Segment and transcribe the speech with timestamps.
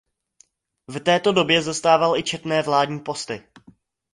[0.87, 3.43] V této době zastával i četné vládní posty.